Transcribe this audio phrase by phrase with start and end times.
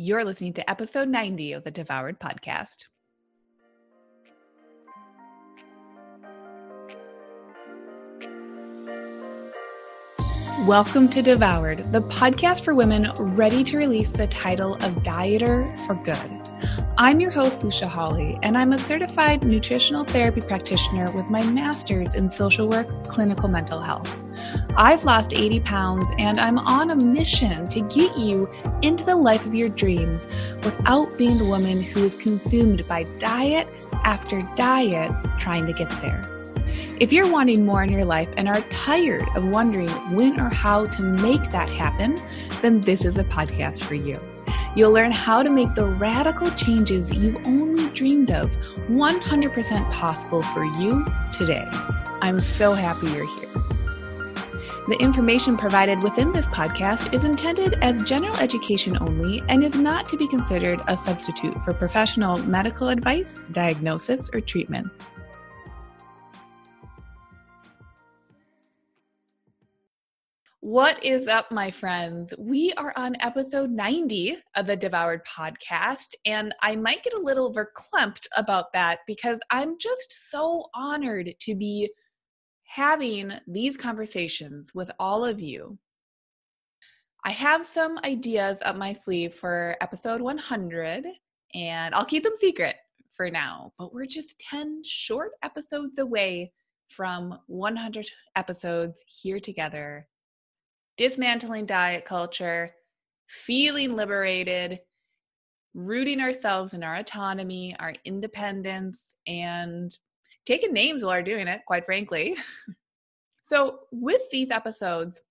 [0.00, 2.86] You're listening to episode 90 of the Devoured podcast.
[10.68, 15.96] Welcome to Devoured, the podcast for women ready to release the title of dieter for
[15.96, 16.37] good.
[16.96, 22.14] I'm your host, Lucia Hawley, and I'm a certified nutritional therapy practitioner with my master's
[22.14, 24.20] in social work, clinical mental health.
[24.76, 28.50] I've lost 80 pounds, and I'm on a mission to get you
[28.82, 30.26] into the life of your dreams
[30.64, 33.68] without being the woman who is consumed by diet
[34.04, 36.28] after diet trying to get there.
[37.00, 40.86] If you're wanting more in your life and are tired of wondering when or how
[40.86, 42.20] to make that happen,
[42.60, 44.20] then this is a podcast for you.
[44.78, 48.48] You'll learn how to make the radical changes you've only dreamed of
[48.86, 51.66] 100% possible for you today.
[52.22, 53.52] I'm so happy you're here.
[54.86, 60.08] The information provided within this podcast is intended as general education only and is not
[60.10, 64.92] to be considered a substitute for professional medical advice, diagnosis, or treatment.
[70.60, 72.34] What is up, my friends?
[72.36, 77.54] We are on episode 90 of the Devoured podcast, and I might get a little
[77.54, 81.88] verklempt about that because I'm just so honored to be
[82.64, 85.78] having these conversations with all of you.
[87.24, 91.06] I have some ideas up my sleeve for episode 100,
[91.54, 92.74] and I'll keep them secret
[93.14, 96.50] for now, but we're just 10 short episodes away
[96.88, 100.08] from 100 episodes here together
[100.98, 102.74] dismantling diet culture,
[103.28, 104.80] feeling liberated,
[105.72, 109.96] rooting ourselves in our autonomy, our independence, and
[110.44, 112.36] taking names while we're doing it, quite frankly.
[113.42, 115.22] so, with these episodes,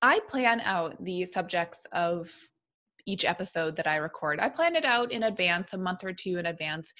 [0.00, 2.30] I plan out the subjects of
[3.06, 4.40] each episode that I record.
[4.40, 6.92] I plan it out in advance, a month or two in advance.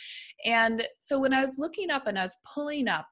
[0.44, 3.06] And so when I was looking up and I was pulling up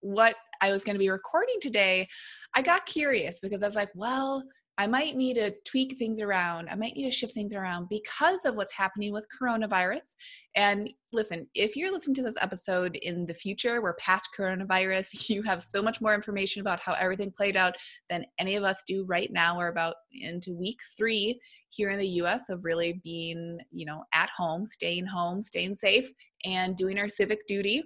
[0.00, 2.08] what I was going to be recording today,
[2.54, 4.44] I got curious because I was like, well,
[4.80, 6.70] I might need to tweak things around.
[6.70, 10.14] I might need to shift things around because of what's happening with coronavirus.
[10.56, 15.42] And listen, if you're listening to this episode in the future, we're past coronavirus, you
[15.42, 17.74] have so much more information about how everything played out
[18.08, 19.58] than any of us do right now.
[19.58, 21.38] We're about into week three
[21.68, 26.10] here in the US of really being, you know, at home, staying home, staying safe,
[26.46, 27.84] and doing our civic duty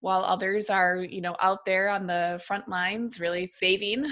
[0.00, 4.06] while others are you know out there on the front lines really saving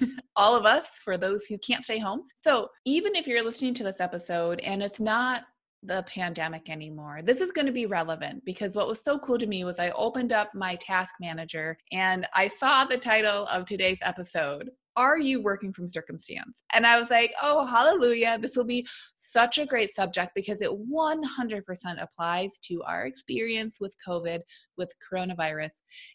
[0.36, 3.84] all of us for those who can't stay home so even if you're listening to
[3.84, 5.42] this episode and it's not
[5.82, 7.20] the pandemic anymore.
[7.24, 9.90] This is going to be relevant because what was so cool to me was I
[9.90, 15.42] opened up my task manager and I saw the title of today's episode are you
[15.42, 16.62] working from circumstance?
[16.74, 18.38] And I was like, oh, hallelujah.
[18.40, 18.86] This will be
[19.16, 24.40] such a great subject because it 100% applies to our experience with COVID,
[24.76, 25.72] with coronavirus.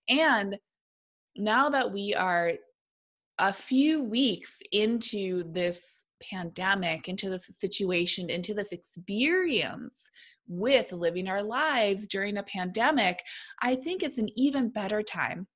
[0.09, 0.57] And
[1.35, 2.53] now that we are
[3.39, 10.09] a few weeks into this pandemic, into this situation, into this experience
[10.47, 13.21] with living our lives during a pandemic,
[13.61, 15.47] I think it's an even better time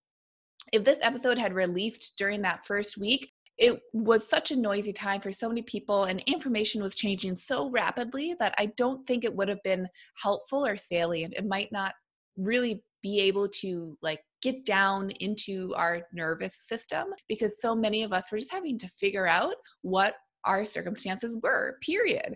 [0.72, 5.22] if this episode had released during that first week, it was such a noisy time
[5.22, 9.36] for so many people and information was changing so rapidly that I don't think it
[9.36, 9.88] would have been
[10.22, 11.36] helpful or salient.
[11.38, 11.94] It might not
[12.38, 18.14] really be able to like get down into our nervous system because so many of
[18.14, 22.36] us were just having to figure out what our circumstances were, period.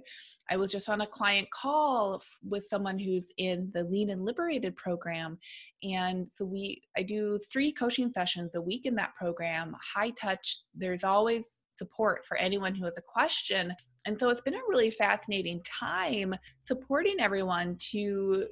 [0.49, 4.75] I was just on a client call with someone who's in the Lean and Liberated
[4.75, 5.39] program.
[5.83, 10.59] And so we I do three coaching sessions a week in that program, high touch.
[10.75, 13.73] There's always support for anyone who has a question.
[14.05, 18.45] And so it's been a really fascinating time supporting everyone to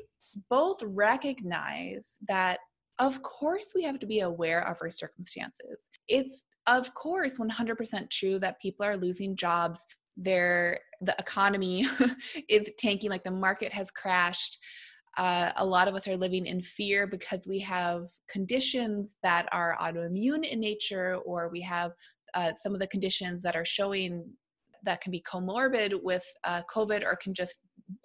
[0.49, 2.59] both recognize that
[2.99, 5.89] of course we have to be aware of our circumstances.
[6.07, 9.85] It's of course 100% true that people are losing jobs.
[10.15, 11.87] Their the economy
[12.49, 14.57] is tanking like the market has crashed.
[15.17, 19.77] Uh, a lot of us are living in fear because we have conditions that are
[19.81, 21.91] autoimmune in nature or we have
[22.33, 24.25] uh, some of the conditions that are showing
[24.83, 27.57] that can be comorbid with uh, covid or can just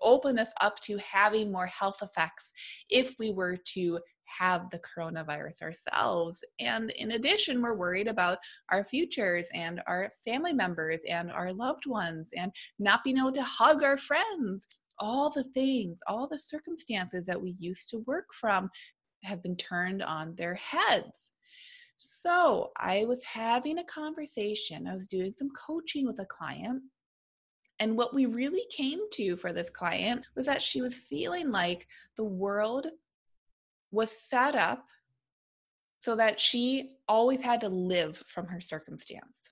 [0.03, 2.53] open us up to having more health effects
[2.91, 3.99] if we were to
[4.39, 6.45] have the coronavirus ourselves.
[6.61, 8.39] And in addition, we're worried about
[8.71, 13.43] our futures and our family members and our loved ones and not being able to
[13.43, 14.67] hug our friends.
[14.99, 18.69] All the things, all the circumstances that we used to work from
[19.25, 21.33] have been turned on their heads.
[21.99, 26.83] So I was having a conversation, I was doing some coaching with a client,
[27.81, 31.87] And what we really came to for this client was that she was feeling like
[32.17, 32.87] the world
[33.91, 34.85] was set up
[36.01, 39.51] so that she always had to live from her circumstance.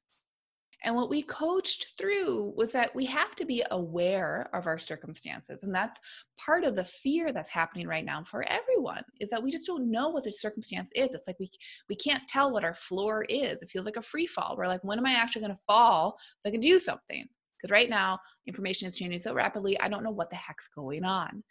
[0.85, 5.65] And what we coached through was that we have to be aware of our circumstances.
[5.65, 5.99] And that's
[6.39, 9.91] part of the fear that's happening right now for everyone is that we just don't
[9.91, 11.09] know what the circumstance is.
[11.13, 11.51] It's like we
[11.89, 13.63] we can't tell what our floor is.
[13.63, 14.55] It feels like a free fall.
[14.57, 17.27] We're like, when am I actually going to fall so I can do something?
[17.57, 21.05] Because right now, information is changing so rapidly, I don't know what the heck's going
[21.05, 21.43] on.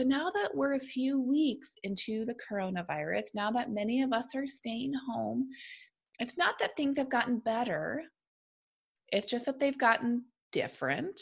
[0.00, 4.28] But now that we're a few weeks into the coronavirus, now that many of us
[4.34, 5.50] are staying home,
[6.18, 8.04] it's not that things have gotten better,
[9.08, 11.20] it's just that they've gotten different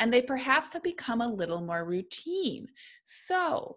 [0.00, 2.66] and they perhaps have become a little more routine.
[3.04, 3.76] So,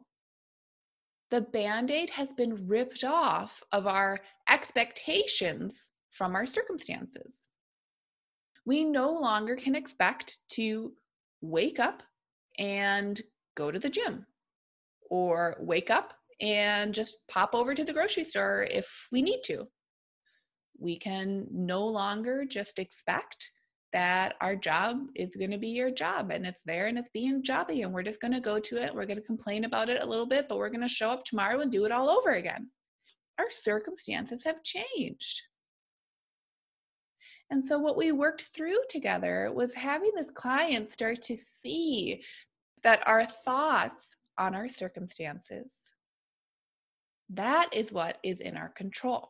[1.30, 4.18] the band aid has been ripped off of our
[4.50, 7.50] expectations from our circumstances.
[8.66, 10.94] We no longer can expect to
[11.42, 12.02] wake up
[12.58, 13.22] and
[13.56, 14.26] go to the gym
[15.10, 19.68] or wake up and just pop over to the grocery store if we need to.
[20.80, 23.50] We can no longer just expect
[23.94, 27.44] that our job is going to be your job and it's there and it's being
[27.44, 28.94] jobby and we're just going to go to it.
[28.94, 31.24] We're going to complain about it a little bit, but we're going to show up
[31.24, 32.70] tomorrow and do it all over again.
[33.38, 35.44] Our circumstances have changed.
[37.52, 42.24] And so, what we worked through together was having this client start to see
[42.84, 45.74] that our thoughts on our circumstances,
[47.30, 49.30] that is what is in our control.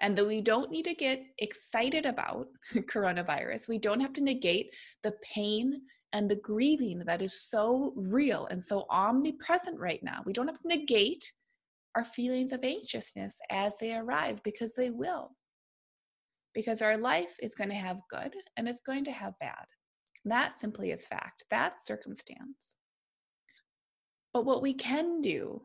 [0.00, 3.68] And that we don't need to get excited about coronavirus.
[3.68, 4.70] We don't have to negate
[5.02, 5.82] the pain
[6.12, 10.20] and the grieving that is so real and so omnipresent right now.
[10.26, 11.32] We don't have to negate
[11.94, 15.30] our feelings of anxiousness as they arrive because they will.
[16.54, 19.64] Because our life is going to have good and it's going to have bad.
[20.24, 21.44] That simply is fact.
[21.50, 22.76] That's circumstance.
[24.32, 25.62] But what we can do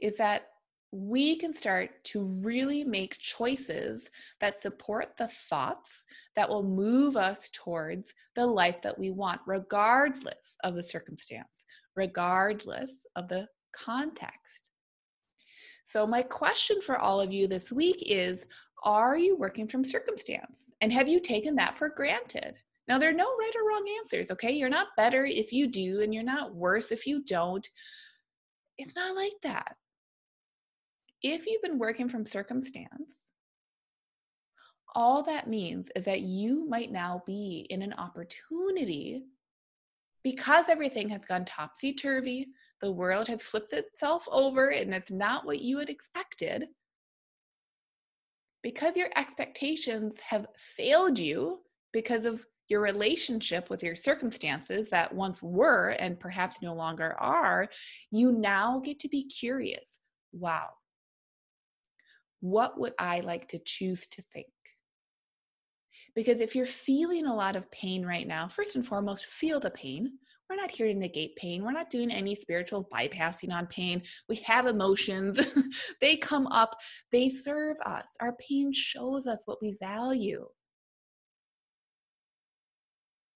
[0.00, 0.48] is that
[0.92, 4.10] we can start to really make choices
[4.40, 6.04] that support the thoughts
[6.36, 11.64] that will move us towards the life that we want, regardless of the circumstance,
[11.96, 14.70] regardless of the context.
[15.84, 18.46] So, my question for all of you this week is
[18.84, 20.72] Are you working from circumstance?
[20.80, 22.56] And have you taken that for granted?
[22.88, 24.52] Now, there are no right or wrong answers, okay?
[24.52, 27.68] You're not better if you do, and you're not worse if you don't.
[28.78, 29.76] It's not like that.
[31.22, 33.32] If you've been working from circumstance,
[34.94, 39.24] all that means is that you might now be in an opportunity
[40.22, 42.48] because everything has gone topsy turvy,
[42.80, 46.66] the world has flipped itself over, and it's not what you had expected.
[48.62, 51.60] Because your expectations have failed you
[51.92, 57.68] because of your relationship with your circumstances that once were and perhaps no longer are,
[58.10, 59.98] you now get to be curious.
[60.32, 60.68] Wow,
[62.40, 64.46] what would I like to choose to think?
[66.14, 69.70] Because if you're feeling a lot of pain right now, first and foremost, feel the
[69.70, 70.12] pain.
[70.48, 71.64] We're not here to negate pain.
[71.64, 74.02] We're not doing any spiritual bypassing on pain.
[74.28, 75.40] We have emotions,
[76.00, 76.76] they come up,
[77.10, 78.06] they serve us.
[78.20, 80.46] Our pain shows us what we value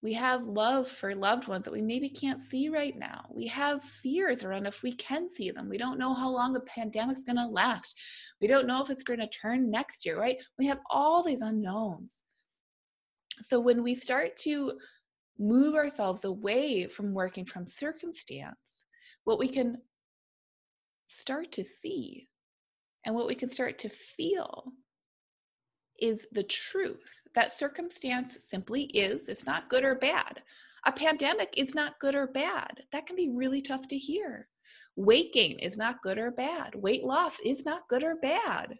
[0.03, 3.25] we have love for loved ones that we maybe can't see right now.
[3.29, 5.69] We have fears around if we can see them.
[5.69, 7.93] We don't know how long the pandemic's going to last.
[8.41, 10.37] We don't know if it's going to turn next year, right?
[10.57, 12.17] We have all these unknowns.
[13.43, 14.73] So when we start to
[15.37, 18.85] move ourselves away from working from circumstance,
[19.23, 19.77] what we can
[21.05, 22.27] start to see
[23.05, 24.71] and what we can start to feel
[26.01, 29.29] is the truth that circumstance simply is.
[29.29, 30.41] It's not good or bad.
[30.85, 32.83] A pandemic is not good or bad.
[32.91, 34.47] That can be really tough to hear.
[34.95, 36.75] Weight gain is not good or bad.
[36.75, 38.75] Weight loss is not good or bad.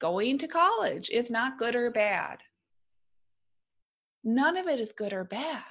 [0.00, 2.38] Going to college is not good or bad.
[4.24, 5.62] None of it is good or bad.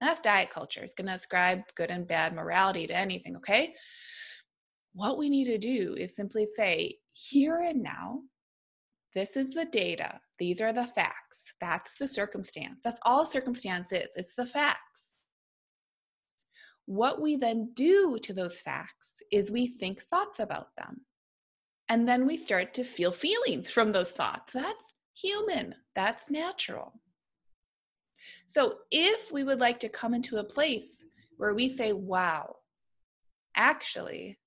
[0.00, 0.82] That's diet culture.
[0.82, 3.74] It's going to ascribe good and bad morality to anything, okay?
[4.92, 8.20] What we need to do is simply say, here and now,
[9.14, 10.20] this is the data.
[10.38, 11.54] These are the facts.
[11.60, 12.80] That's the circumstance.
[12.84, 14.08] That's all circumstance is.
[14.16, 15.14] It's the facts.
[16.86, 21.00] What we then do to those facts is we think thoughts about them.
[21.88, 24.52] And then we start to feel feelings from those thoughts.
[24.52, 27.00] That's human, that's natural.
[28.46, 31.04] So if we would like to come into a place
[31.36, 32.56] where we say, wow,
[33.56, 34.38] actually,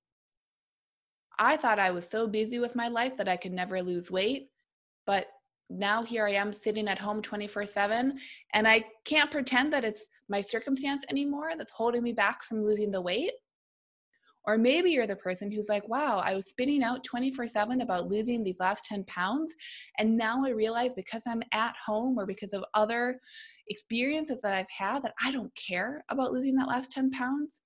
[1.40, 4.50] I thought I was so busy with my life that I could never lose weight.
[5.06, 5.26] But
[5.70, 8.18] now here I am sitting at home 24 7,
[8.52, 12.90] and I can't pretend that it's my circumstance anymore that's holding me back from losing
[12.90, 13.32] the weight.
[14.44, 18.08] Or maybe you're the person who's like, wow, I was spinning out 24 7 about
[18.08, 19.54] losing these last 10 pounds.
[19.98, 23.18] And now I realize because I'm at home or because of other
[23.68, 27.60] experiences that I've had that I don't care about losing that last 10 pounds.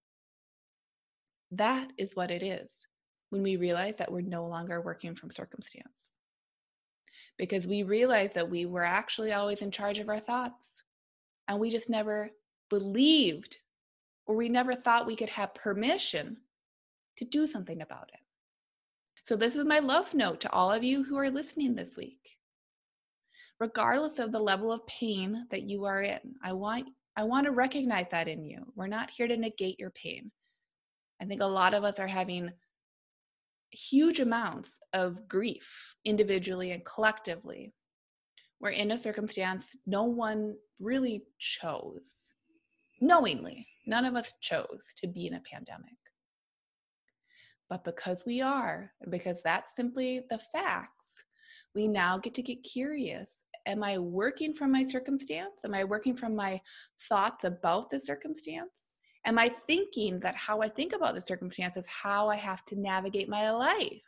[1.50, 2.86] That is what it is
[3.34, 6.12] when we realize that we're no longer working from circumstance.
[7.36, 10.84] Because we realize that we were actually always in charge of our thoughts
[11.48, 12.30] and we just never
[12.70, 13.58] believed
[14.24, 16.36] or we never thought we could have permission
[17.16, 18.20] to do something about it.
[19.24, 22.38] So, this is my love note to all of you who are listening this week.
[23.58, 26.86] Regardless of the level of pain that you are in, I want,
[27.16, 28.64] I want to recognize that in you.
[28.76, 30.30] We're not here to negate your pain.
[31.20, 32.50] I think a lot of us are having
[33.74, 37.72] huge amounts of grief individually and collectively.
[38.60, 42.28] We're in a circumstance no one really chose,
[43.00, 43.66] knowingly.
[43.86, 45.96] None of us chose to be in a pandemic.
[47.68, 51.24] But because we are, because that's simply the facts,
[51.74, 53.44] we now get to get curious.
[53.66, 55.62] Am I working from my circumstance?
[55.64, 56.60] Am I working from my
[57.08, 58.88] thoughts about the circumstance?
[59.26, 62.78] Am I thinking that how I think about the circumstance is how I have to
[62.78, 64.02] navigate my life?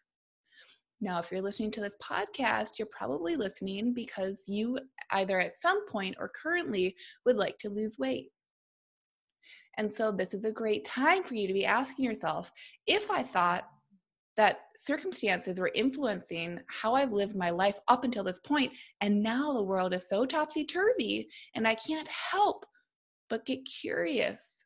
[1.00, 4.78] Now, if you're listening to this podcast, you're probably listening because you
[5.10, 8.30] either at some point or currently would like to lose weight.
[9.78, 12.50] And so this is a great time for you to be asking yourself
[12.86, 13.68] if I thought
[14.36, 19.52] that circumstances were influencing how I've lived my life up until this point, and now
[19.52, 22.66] the world is so topsy turvy, and I can't help
[23.28, 24.65] but get curious.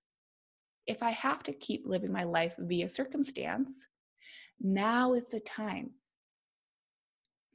[0.87, 3.87] If I have to keep living my life via circumstance,
[4.60, 5.90] now is the time.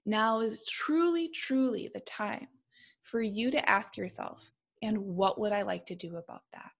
[0.06, 2.48] Now is truly, truly the time
[3.04, 4.52] for you to ask yourself,
[4.82, 6.72] and what would I like to do about that?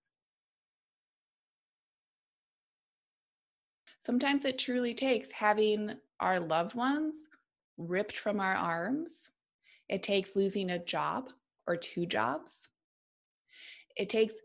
[4.06, 7.16] Sometimes it truly takes having our loved ones
[7.78, 9.30] ripped from our arms.
[9.90, 11.30] It takes losing a job
[11.68, 12.68] or two jobs.
[13.98, 14.36] It takes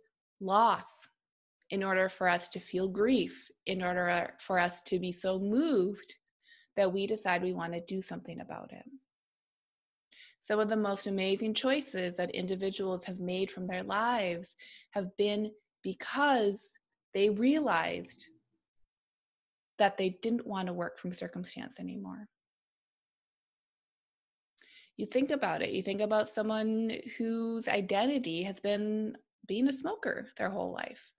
[0.40, 0.87] loss
[1.71, 5.39] in order for us to feel grief, in order uh, for us to be so
[5.39, 6.17] moved
[6.77, 8.85] that we decide we want to do something about it.
[10.43, 14.57] Some of the most amazing choices that individuals have made from their lives
[14.91, 16.73] have been because
[17.15, 18.29] they realized
[19.79, 22.29] that they didn't want to work from circumstance anymore.
[24.97, 30.29] You think about it, you think about someone whose identity has been being a smoker
[30.37, 31.12] their whole life.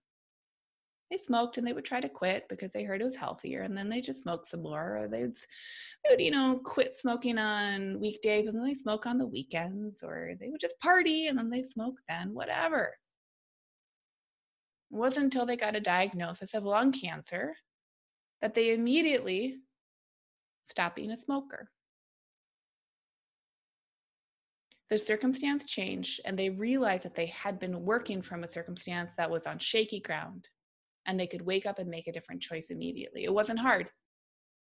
[1.12, 3.76] They smoked and they would try to quit because they heard it was healthier, and
[3.76, 8.00] then they just smoked some more, or they'd, they would, you know, quit smoking on
[8.00, 11.50] weekdays and then they smoke on the weekends, or they would just party and then
[11.50, 12.94] they smoke then, whatever.
[14.90, 17.56] It wasn't until they got a diagnosis of lung cancer
[18.40, 19.58] that they immediately
[20.66, 21.68] stopped being a smoker.
[24.88, 29.30] Their circumstance changed, and they realized that they had been working from a circumstance that
[29.30, 30.48] was on shaky ground,
[31.06, 33.24] and they could wake up and make a different choice immediately.
[33.24, 33.90] It wasn't hard,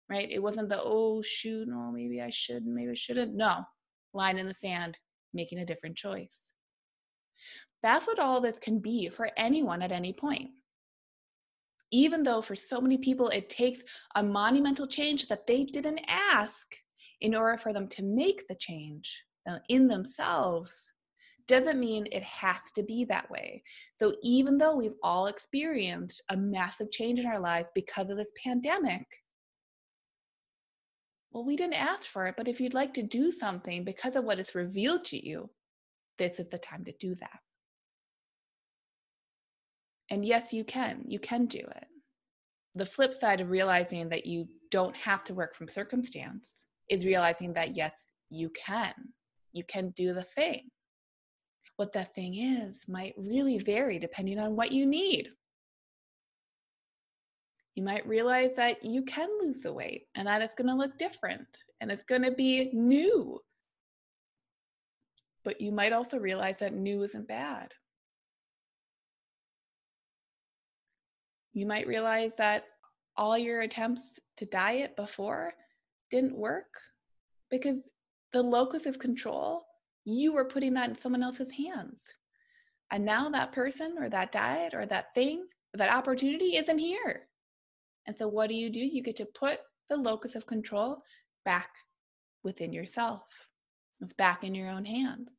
[0.09, 0.31] right?
[0.31, 3.35] It wasn't the, oh, shoot, no, maybe I should, maybe I shouldn't.
[3.35, 3.65] No,
[4.15, 4.99] line in the sand,
[5.35, 6.51] making a different choice.
[7.83, 10.51] That's what all this can be for anyone at any point
[11.93, 13.83] even though for so many people it takes
[14.17, 16.75] a monumental change that they didn't ask
[17.21, 20.93] in order for them to make the change uh, in themselves
[21.47, 23.63] doesn't mean it has to be that way.
[23.97, 28.33] So, even though we've all experienced a massive change in our lives because of this
[28.43, 29.07] pandemic,
[31.33, 34.25] well, we didn't ask for it, but if you'd like to do something because of
[34.25, 35.51] what is revealed to you,
[36.19, 37.39] this is the time to do that.
[40.11, 41.05] And yes, you can.
[41.07, 41.87] You can do it.
[42.75, 47.55] The flip side of realizing that you don't have to work from circumstance is realizing
[47.55, 47.95] that yes,
[48.29, 48.93] you can.
[49.53, 50.69] You can do the thing.
[51.76, 55.31] What that thing is might really vary depending on what you need.
[57.75, 60.99] You might realize that you can lose the weight and that it's going to look
[60.99, 61.47] different
[61.81, 63.41] and it's going to be new.
[65.45, 67.73] But you might also realize that new isn't bad.
[71.52, 72.64] you might realize that
[73.17, 75.52] all your attempts to diet before
[76.11, 76.81] didn't work
[77.50, 77.79] because
[78.33, 79.62] the locus of control,
[80.05, 82.13] you were putting that in someone else's hands.
[82.91, 87.29] And now that person or that diet or that thing, that opportunity isn't here.
[88.07, 88.81] And so what do you do?
[88.81, 91.03] You get to put the locus of control
[91.45, 91.71] back
[92.43, 93.23] within yourself.
[94.01, 95.31] It's back in your own hands.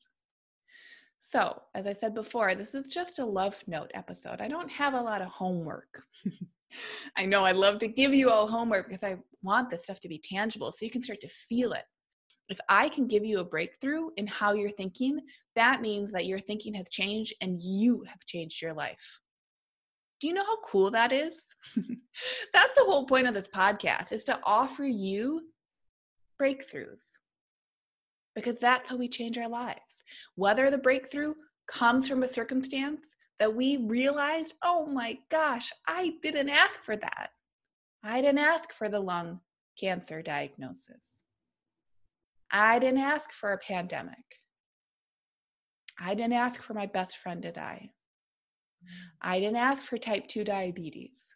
[1.20, 4.42] So, as I said before, this is just a love note episode.
[4.42, 6.04] I don't have a lot of homework.
[7.18, 10.10] I know I love to give you all homework because I want this stuff to
[10.10, 11.86] be tangible so you can start to feel it.
[12.50, 15.20] If I can give you a breakthrough in how you're thinking,
[15.56, 19.20] that means that your thinking has changed and you have changed your life.
[20.20, 21.54] Do you know how cool that is?
[22.54, 25.42] That's the whole point of this podcast is to offer you
[26.42, 27.18] breakthroughs.
[28.36, 30.04] Because that's how we change our lives.
[30.36, 31.36] Whether the breakthrough
[31.68, 37.30] comes from a circumstance that we realized, oh my gosh, I didn't ask for that.
[38.04, 39.40] I didn't ask for the lung
[39.80, 41.23] cancer diagnosis.
[42.56, 44.42] I didn't ask for a pandemic.
[46.00, 47.90] I didn't ask for my best friend to die.
[49.20, 51.34] I didn't ask for type 2 diabetes.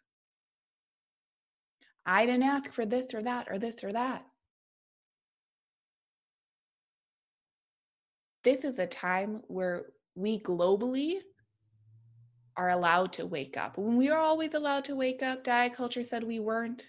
[2.06, 4.24] I didn't ask for this or that or this or that.
[8.44, 11.18] This is a time where we globally
[12.56, 13.76] are allowed to wake up.
[13.76, 16.86] When we were always allowed to wake up, diet culture said we weren't.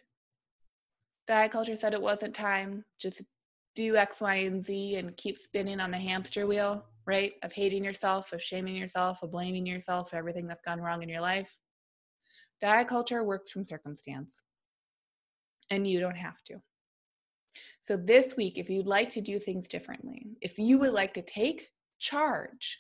[1.28, 2.86] Diet culture said it wasn't time.
[3.00, 3.24] Just
[3.80, 7.34] do X, Y, and Z and keep spinning on the hamster wheel, right?
[7.44, 11.08] Of hating yourself, of shaming yourself, of blaming yourself for everything that's gone wrong in
[11.08, 11.58] your life.
[12.60, 14.42] Diet culture works from circumstance,
[15.70, 16.62] and you don't have to.
[17.82, 21.22] So, this week, if you'd like to do things differently, if you would like to
[21.22, 21.70] take
[22.00, 22.80] charge,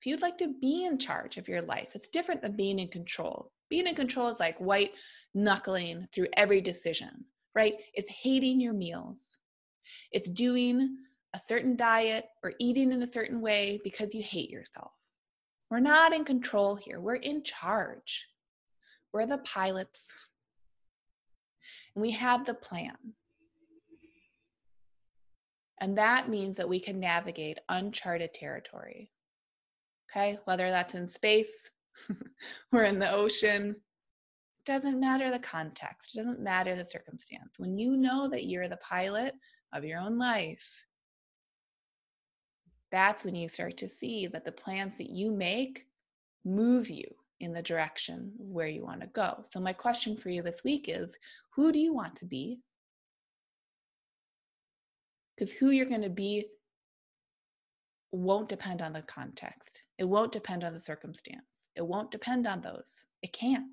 [0.00, 2.88] if you'd like to be in charge of your life, it's different than being in
[2.88, 3.52] control.
[3.68, 4.90] Being in control is like white
[5.32, 7.24] knuckling through every decision,
[7.54, 7.74] right?
[7.94, 9.38] It's hating your meals.
[10.12, 10.96] It's doing
[11.34, 14.92] a certain diet or eating in a certain way because you hate yourself.
[15.70, 18.26] We're not in control here, we're in charge.
[19.12, 20.12] We're the pilots.
[21.94, 22.96] And we have the plan.
[25.80, 29.10] And that means that we can navigate uncharted territory.
[30.10, 31.70] Okay, whether that's in space
[32.72, 33.76] or in the ocean,
[34.66, 37.54] doesn't matter the context, it doesn't matter the circumstance.
[37.58, 39.34] When you know that you're the pilot
[39.72, 40.86] of your own life,
[42.90, 45.86] that's when you start to see that the plans that you make
[46.44, 47.06] move you
[47.38, 49.44] in the direction of where you want to go.
[49.50, 51.16] So, my question for you this week is
[51.54, 52.60] who do you want to be?
[55.36, 56.46] Because who you're going to be
[58.12, 62.60] won't depend on the context, it won't depend on the circumstance, it won't depend on
[62.60, 63.06] those.
[63.22, 63.66] It can't.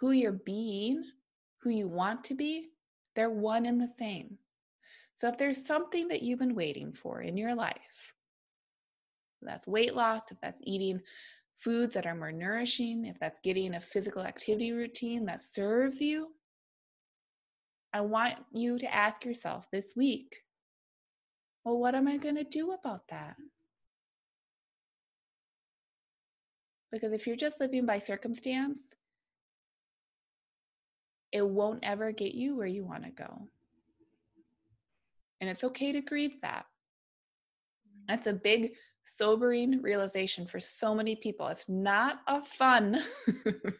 [0.00, 1.02] Who you're being,
[1.62, 2.68] who you want to be,
[3.14, 4.38] they're one and the same.
[5.16, 8.14] So if there's something that you've been waiting for in your life,
[9.42, 11.00] that's weight loss, if that's eating
[11.58, 16.28] foods that are more nourishing, if that's getting a physical activity routine that serves you,
[17.92, 20.42] I want you to ask yourself this week,
[21.64, 23.36] well, what am I going to do about that?
[26.90, 28.94] Because if you're just living by circumstance,
[31.34, 33.48] it won't ever get you where you want to go.
[35.40, 36.64] And it's okay to grieve that.
[38.08, 41.48] That's a big, sobering realization for so many people.
[41.48, 43.00] It's not a fun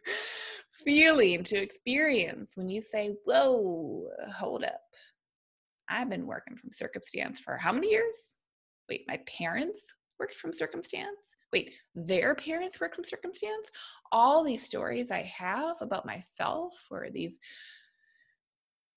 [0.85, 4.81] feeling to experience when you say, Whoa, hold up.
[5.89, 8.35] I've been working from circumstance for how many years?
[8.89, 11.37] Wait, my parents worked from circumstance?
[11.53, 13.71] Wait, their parents worked from circumstance?
[14.13, 17.39] All these stories I have about myself or these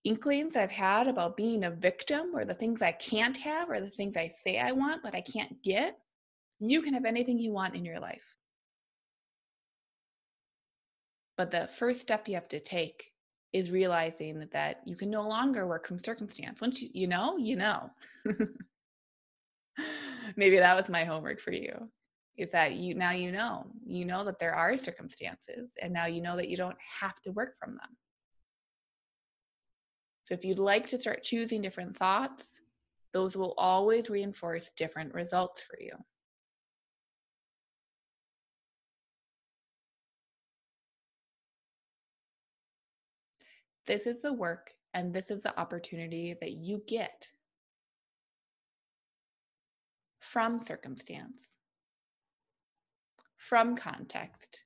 [0.03, 3.89] inklings I've had about being a victim or the things I can't have or the
[3.89, 5.97] things I say I want but I can't get,
[6.59, 8.35] you can have anything you want in your life.
[11.37, 13.11] But the first step you have to take
[13.53, 16.61] is realizing that you can no longer work from circumstance.
[16.61, 17.91] Once you, you know, you know.
[20.35, 21.89] Maybe that was my homework for you.
[22.37, 23.67] Is that you now you know.
[23.85, 27.31] You know that there are circumstances and now you know that you don't have to
[27.31, 27.97] work from them.
[30.25, 32.59] So if you'd like to start choosing different thoughts,
[33.13, 35.93] those will always reinforce different results for you.
[43.87, 47.29] This is the work and this is the opportunity that you get
[50.27, 51.47] from circumstance,
[53.37, 54.61] from context.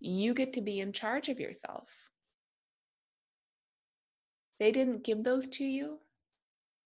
[0.00, 1.88] You get to be in charge of yourself.
[4.60, 5.98] They didn't give those to you.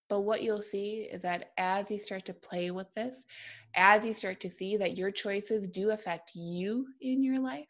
[0.09, 3.27] But what you'll see is that as you start to play with this,
[3.75, 7.67] as you start to see that your choices do affect you in your life,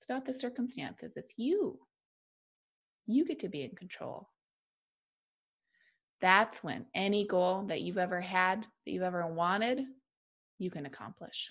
[0.00, 1.78] it's not the circumstances, it's you.
[3.06, 4.30] You get to be in control.
[6.20, 9.84] That's when any goal that you've ever had, that you've ever wanted,
[10.58, 11.50] you can accomplish.